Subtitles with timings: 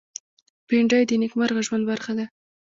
[0.67, 2.25] بېنډۍ د نېکمرغه ژوند برخه ده